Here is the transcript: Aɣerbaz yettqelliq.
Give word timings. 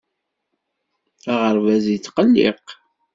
Aɣerbaz 1.31 1.85
yettqelliq. 1.89 2.65